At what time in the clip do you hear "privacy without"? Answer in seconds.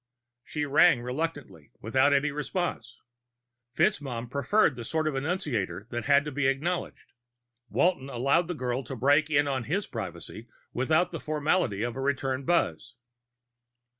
9.85-11.11